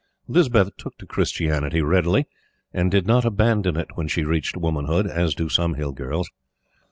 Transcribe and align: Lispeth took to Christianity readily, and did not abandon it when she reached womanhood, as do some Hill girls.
Lispeth 0.27 0.75
took 0.77 0.97
to 0.97 1.05
Christianity 1.05 1.79
readily, 1.83 2.25
and 2.73 2.89
did 2.89 3.05
not 3.05 3.23
abandon 3.23 3.77
it 3.77 3.89
when 3.93 4.07
she 4.07 4.23
reached 4.23 4.57
womanhood, 4.57 5.05
as 5.05 5.35
do 5.35 5.47
some 5.47 5.75
Hill 5.75 5.91
girls. 5.91 6.27